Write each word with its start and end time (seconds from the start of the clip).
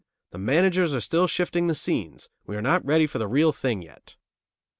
The 0.31 0.39
managers 0.39 0.95
are 0.95 0.99
still 0.99 1.27
shifting 1.27 1.67
the 1.67 1.75
scenes; 1.75 2.27
we 2.47 2.57
are 2.57 2.61
not 2.63 2.83
ready 2.83 3.05
for 3.05 3.19
the 3.19 3.27
real 3.27 3.51
thing 3.53 3.83
yet." 3.83 4.15